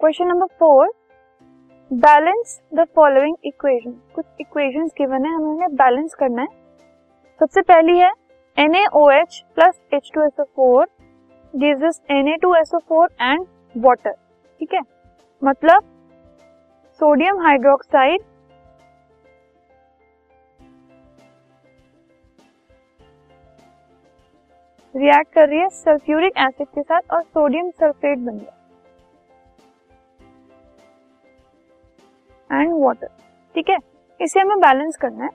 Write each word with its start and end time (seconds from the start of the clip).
Question 0.00 0.26
number 0.28 0.46
four 0.58 0.88
balance 1.90 2.60
the 2.74 2.84
following 2.96 3.36
equation 3.44 3.92
कुछ 4.14 4.24
equations 4.40 4.90
given 4.98 5.24
है, 5.24 5.32
हमें 5.34 5.46
उन्हें 5.46 5.74
बैलेंस 5.76 6.14
करना 6.18 6.42
है। 6.42 6.48
सबसे 7.40 7.62
पहली 7.62 7.96
है 7.98 8.10
N 8.56 8.74
A 8.74 8.84
O 8.94 9.08
H 9.10 9.42
plus 9.54 9.80
H 9.94 10.10
two 10.14 10.22
S 10.22 10.40
O 10.40 10.44
four 10.56 10.86
give 11.54 11.84
N 12.10 12.28
A 12.28 12.36
two 12.42 12.54
S 12.56 12.74
O 12.74 12.78
four 12.78 13.08
and 13.20 13.46
water 13.76 14.12
ठीक 14.12 14.74
है? 14.74 14.80
मतलब 15.42 15.82
सोडियम 17.00 17.40
हाइड्रोक्साइड 17.44 18.22
रिएक्ट 24.94 25.34
कर 25.34 25.48
रही 25.48 25.58
है 25.58 25.68
सल्फ्यूरिक 25.70 26.38
एसिड 26.38 26.68
के 26.68 26.82
साथ 26.82 27.12
और 27.12 27.22
सोडियम 27.24 27.70
सल्फेट 27.72 28.18
बन 28.18 28.38
गया 28.38 28.56
एंड 32.50 32.72
वाटर 32.74 33.08
ठीक 33.54 33.70
है? 33.70 33.76
इसे 34.20 34.40
हमें 34.40 34.60
बैलेंस 34.60 34.96
करना 34.96 35.24
है। 35.24 35.30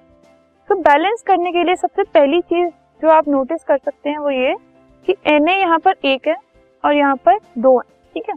तो 0.70 0.76
बैलेंस 0.78 1.22
करने 1.28 1.52
के 1.52 1.64
लिए 1.64 1.76
सबसे 1.76 2.04
पहली 2.06 2.40
चीज़ 2.44 2.70
जो 3.02 3.10
आप 3.12 3.28
नोटिस 3.28 3.64
कर 3.64 3.78
सकते 3.78 4.10
हैं 4.10 4.18
वो 4.18 4.30
ये 4.30 4.56
कि 5.08 5.16
एन 5.28 5.48
ए 5.50 5.54
यहाँ 5.54 5.80
पर 5.80 5.96
एक 6.06 6.28
है 6.28 6.36
और 6.84 6.94
यहाँ 6.94 7.16
पर 7.26 7.38
दो 7.58 7.78
है। 7.78 7.84
ठीक 8.14 8.30
है? 8.30 8.36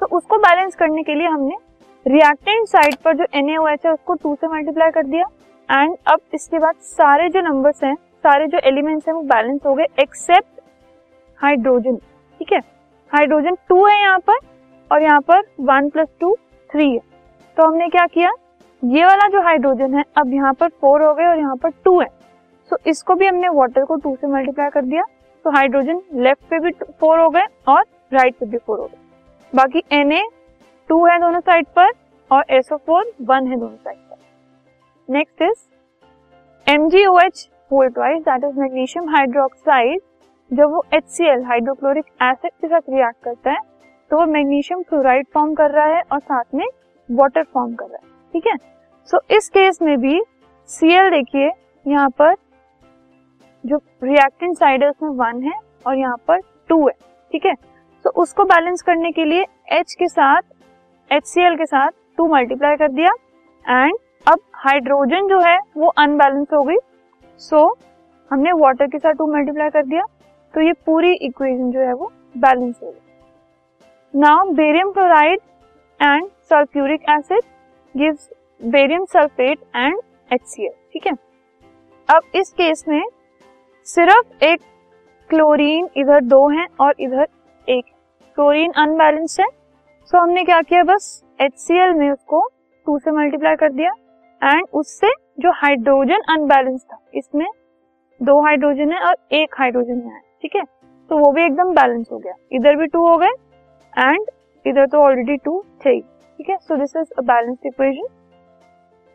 तो 0.00 0.06
उसको 0.16 0.38
बैलेंस 0.38 0.74
करने 0.76 1.02
के 1.02 1.14
लिए 1.14 1.26
हमने 1.28 1.56
रिएक्टेंट 2.06 2.68
साइड 2.68 2.96
पर 2.96 3.16
जो 3.16 3.24
एन 3.34 3.50
एच 3.50 3.86
है 3.86 3.92
उसको 3.92 4.14
टू 4.14 4.34
से 4.34 4.48
मल्टीप्लाई 4.48 4.90
कर 4.90 5.06
दिया 5.06 5.24
एंड 5.68 5.96
अब 6.06 6.20
इसके 6.34 6.58
बाद 6.58 6.74
सारे 6.74 7.28
जो 7.28 7.40
नंबर्स 7.42 7.82
हैं, 7.84 7.94
सारे 7.94 8.46
जो 8.46 8.58
एलिमेंट्स 8.64 9.08
हैं 9.08 9.14
वो 9.14 9.22
बैलेंस 9.24 9.60
हो 9.66 9.74
गए 9.74 9.86
एक्सेप्ट 10.00 10.60
हाइड्रोजन 11.40 11.96
ठीक 11.96 12.52
है? 12.52 12.58
हाइड्रोजन 13.12 13.56
टू 13.68 13.84
है 13.86 14.00
यहाँ 14.00 14.18
पर 14.20 14.38
और 14.90 15.02
यहाँ 15.02 15.20
पर 15.20 15.42
वन 15.62 15.88
प्लस 15.90 16.08
टू 16.20 16.34
थ्री 16.70 16.90
है। 16.90 17.09
तो 17.60 17.64
हमने 17.64 17.88
क्या 17.88 18.04
किया? 18.06 18.30
ये 18.82 19.04
वाला 19.04 19.26
जो 19.28 19.40
हाइड्रोजन 19.42 19.94
है 19.94 20.02
अब 20.18 20.32
यहाँ 20.34 20.52
पर 20.60 20.68
फोर 20.80 21.02
हो 21.02 21.12
गए 21.14 21.24
और 21.24 21.38
यहाँ 21.38 21.56
पर 21.56 21.70
टू 21.84 21.98
है। 22.00 22.06
सो 22.06 22.76
so, 22.76 22.86
इसको 22.88 23.14
भी 23.14 23.26
हमने 23.26 23.48
वाटर 23.48 23.84
को 23.84 23.96
टू 23.96 24.14
से 24.16 24.26
मल्टीप्लाई 24.26 24.70
कर 24.70 24.84
दिया। 24.84 25.02
तो 25.44 25.50
हाइड्रोजन 25.50 26.00
लेफ़्ट 26.16 26.48
पे 26.50 26.58
भी 26.58 26.70
फोर 27.00 27.18
हो 27.18 27.28
गए 27.30 27.44
और 27.68 27.82
राइट 28.12 28.34
पे 28.40 28.46
भी 28.46 28.58
फोर 28.58 28.78
हो 28.80 28.86
गए। 28.86 28.98
बाकी 29.52 29.82
एन 29.92 30.12
ए 30.12 30.22
टू 30.90 31.04
है 31.06 31.18
दोनों 31.20 31.40
साइड 31.40 31.66
पर 31.76 31.90
और 32.30 32.44
एसओ 32.50 32.76
फोर 32.76 33.12
वन 33.22 33.46
है 33.46 33.58
दोनों 33.58 33.76
साइड 33.76 33.98
पर। 33.98 34.16
Next 35.08 35.42
is 35.42 36.72
M 36.74 36.88
G 36.88 37.06
O 37.06 37.18
H 37.18 37.48
whole 37.70 37.88
twice 37.90 38.22
that 38.22 38.44
is 38.44 38.58
magnesium 38.60 39.14
hydroxide 39.16 40.00
जब 40.50 40.72
वो 40.72 40.84
H 40.94 41.08
C 41.08 41.28
L 41.28 41.44
hydrochloric 41.44 42.12
acid 42.22 42.50
के 42.52 42.68
साथ 42.68 42.90
रिएक्ट 42.90 43.24
करता 43.24 43.50
है 43.50 43.60
तो 44.10 44.16
वो 44.16 44.26
मैग्नीशियम 44.32 44.82
क्लोराइड 44.82 45.26
फॉर्म 45.34 45.54
कर 45.54 45.70
रहा 45.70 45.96
है 45.96 46.02
और 46.02 46.20
साथ 46.20 46.54
में 46.54 46.66
वाटर 47.10 47.42
फॉर्म 47.44 47.74
कर 47.74 47.86
रहा 47.86 47.96
है 47.96 48.08
ठीक 48.34 48.46
है? 48.46 48.56
सो 49.10 49.20
इस 49.36 49.48
केस 49.48 49.78
में 49.82 49.96
भी 50.00 50.20
सीएल 50.70 51.10
देखिए 51.10 51.50
यहाँ 51.86 52.08
पर 52.18 52.34
जो 53.64 53.76
रिएक्टेंट 54.02 54.56
साइड 54.56 54.82
है 54.82 54.90
उसमें 54.90 55.10
वन 55.16 55.42
है 55.44 55.52
और 55.86 55.96
यहाँ 55.98 56.16
पर 56.28 56.40
टू 56.68 56.86
है 56.86 56.94
ठीक 57.30 57.46
है? 57.46 57.54
सो 57.54 58.10
उसको 58.22 58.44
बैलेंस 58.44 58.82
करने 58.82 59.10
के 59.12 59.24
लिए 59.24 59.44
H 59.74 59.94
के 59.94 60.08
साथ 60.08 60.42
एच 61.10 61.26
सी 61.26 61.42
एल 61.42 61.56
के 61.56 61.66
साथ 61.66 61.90
टू 62.18 62.26
मल्टीप्लाई 62.28 62.76
कर 62.76 62.92
दिया 62.92 63.10
एंड 63.64 63.94
अब 64.26 64.38
हाइड्रोजन 64.56 65.28
जो 65.28 65.40
है 65.40 65.58
वो 65.76 65.88
अनबैलेंस 65.98 66.46
हो 66.52 66.62
गई। 66.62 66.76
सो 67.40 67.56
so, 67.58 67.78
हमने 68.30 68.52
वाटर 68.54 68.86
के 68.86 68.98
साथ 68.98 69.14
टू 69.14 69.26
मल्टीप्लाई 69.32 69.70
कर 69.70 69.84
दिया 69.84 70.02
तो 70.54 70.60
ये 70.60 70.72
पूरी 70.86 71.12
इक्वेशन 71.14 71.70
जो 71.70 71.80
है 71.80 71.92
वो 71.92 72.10
बैलेंस 72.36 72.74
हो 72.82 72.90
गई। 72.90 74.20
Now 74.20 74.50
barium 74.54 74.90
chloride 74.92 75.40
and 76.00 76.28
sulphuric 76.50 77.00
acid 77.10 77.40
gives 77.96 78.30
barium 78.62 79.04
sulphate 79.04 79.58
and 79.76 79.96
HCl 80.32 80.92
ठीक 80.92 81.06
है? 81.06 81.12
अब 82.10 82.20
इस 82.34 82.50
केस 82.50 82.84
में 82.88 83.02
सिर्फ़ 83.84 84.44
एक 84.44 84.60
क्लोरीन 85.28 85.88
इधर 85.96 86.20
दो 86.20 86.48
हैं 86.48 86.66
और 86.80 86.94
इधर 87.00 87.26
एक 87.68 87.84
क्लोरीन 88.34 88.72
अनबैलेंस 88.72 89.36
है 89.40 89.46
सो 89.46 90.16
so, 90.16 90.22
हमने 90.22 90.44
क्या 90.44 90.60
किया? 90.62 90.82
बस 90.82 91.24
HCl 91.42 91.92
में 91.94 92.10
उसको 92.10 92.48
टू 92.86 92.98
से 92.98 93.10
मल्टीप्लाई 93.10 93.56
कर 93.56 93.72
दिया 93.72 93.90
एंड 94.44 94.66
उससे 94.72 95.10
जो 95.38 95.52
हाइड्रोजन 95.52 96.20
अनबैलेंस 96.28 96.84
था 96.92 96.98
इसमें 97.14 97.46
दो 98.22 98.42
हाइड्रोजन 98.44 98.92
है 98.92 99.00
और 99.00 99.16
एक 99.32 99.54
हाइड्रोजन 99.58 100.00
है 100.00 100.20
ठीक 100.42 100.56
है? 100.56 100.62
तो 101.08 101.18
वो 101.18 101.32
भी 101.32 101.42
एकदम 101.42 101.74
बैलेंस 101.74 102.08
हो 102.12 102.18
गया। 102.18 102.34
इधर 102.52 102.76
भी 102.76 102.86
टू 102.86 103.06
हो 103.06 103.18
गए 103.18 103.32
एंड 103.98 104.30
इधर 104.66 104.86
तो 104.86 104.98
ऑलरेडी 104.98 105.36
टू 105.36 105.64
थे 105.86 106.19
ठीक 106.40 106.50
है? 106.50 106.56
So 106.58 106.76
this 106.76 106.94
is 106.96 107.10
a 107.18 107.22
balanced 107.22 107.66
equation 107.66 108.06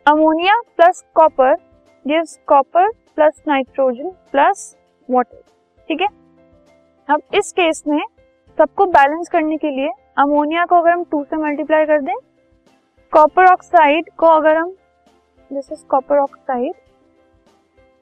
ammonia 0.06 0.60
plus 0.76 1.02
copper 1.14 1.54
gives 2.06 2.36
copper 2.46 2.88
plus 2.88 3.42
nitrogen 3.48 4.10
plus 4.32 4.60
water 5.08 5.40
ठीक 5.88 6.00
है? 6.00 6.06
अब 7.08 7.22
इस 7.34 7.50
केस 7.52 7.82
में 7.88 8.02
सबको 8.58 8.86
बैलेंस 8.86 9.28
करने 9.28 9.56
के 9.56 9.70
लिए 9.70 9.90
अमोनिया 10.18 10.64
को 10.64 10.76
अगर 10.76 10.90
हम 10.90 11.02
टू 11.04 11.22
से 11.24 11.36
मल्टीप्लाई 11.36 11.86
कर 11.86 12.00
दें 12.00 12.14
कॉपर 13.12 13.50
ऑक्साइड 13.52 14.10
को 14.18 14.26
अगर 14.26 14.56
हम 14.56 14.70
this 15.50 15.72
is 15.72 15.84
copper 15.86 16.18
oxide 16.18 16.74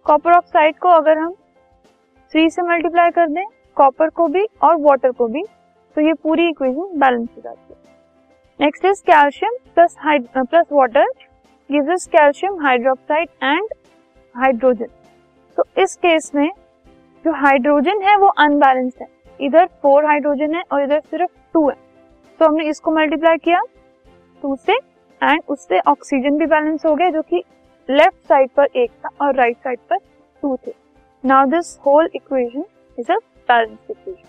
copper 0.06 0.32
oxide 0.32 0.78
को 0.78 0.88
अगर 0.88 1.18
हम 1.18 1.32
थ्री 2.34 2.48
से 2.50 2.62
मल्टीप्लाई 2.62 3.10
कर 3.10 3.28
दें 3.28 3.44
कॉपर 3.76 4.10
को 4.10 4.28
भी 4.28 4.46
और 4.62 4.76
वाटर 4.80 5.12
को 5.12 5.28
भी 5.28 5.44
तो 5.96 6.00
ये 6.00 6.12
पूरी 6.12 6.48
इक्वेशन 6.48 6.98
बैलेंस 7.00 7.28
हो 7.36 7.42
जाती 7.42 7.72
है। 7.72 7.82
Next 8.60 8.84
is 8.84 9.00
calcium 9.06 9.54
plus 9.75 9.97
plus 10.37 10.66
water 10.72 11.06
gives 11.70 11.88
us 11.92 12.06
calcium 12.09 12.60
hydroxide 12.65 13.28
and 13.42 13.69
hydrogen 14.34 14.87
तो 15.59 15.65
इस 15.82 15.94
केस 15.97 16.31
में 16.34 16.50
जो 17.25 17.32
हाइड्रोजन 17.37 18.03
है 18.03 18.16
वो 18.16 18.26
अनबैलेंस्ड 18.38 19.03
है। 19.03 19.09
इधर 19.41 19.66
फोर 19.82 20.04
हाइड्रोजन 20.06 20.54
है 20.54 20.62
और 20.72 20.82
इधर 20.82 21.00
सिर्फ़ 21.00 21.31
टू 21.54 21.69
है। 21.69 21.76
तो 22.41 22.47
हमने 22.47 22.69
इसको 22.69 22.91
मल्टीप्लाई 22.91 23.38
किया 23.38 23.60
टू 24.43 24.54
से 24.56 24.72
एंड 24.72 25.43
उससे 25.48 25.81
ऑक्सीजन 25.88 26.38
भी 26.38 26.47
बैलेंस 26.47 26.87
हो 26.87 26.94
गया 26.94 27.10
जो 27.10 27.22
कि 27.22 27.43
लेफ़्ट 27.88 28.28
साइड 28.28 28.50
पर 28.56 28.69
एक 28.76 28.91
था 29.04 29.09
और 29.20 29.34
राइट 29.37 29.56
साइड 29.59 29.78
पर 29.91 29.98
टू 30.43 30.56
थे। 30.66 30.72
Now 31.25 31.47
this 31.50 31.76
whole 31.87 32.10
equation 32.14 32.64
is 32.98 33.12
a 33.12 33.16
balanced 33.48 33.91
equation 33.91 34.28